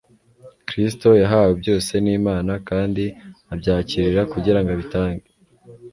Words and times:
Kristo 0.67 1.09
yahawe 1.21 1.51
byose 1.61 1.91
n'Imana, 2.03 2.53
kandi 2.69 3.03
abyakirira 3.53 4.21
kugira 4.31 4.59
ngo 4.59 4.69
abitange. 4.75 5.27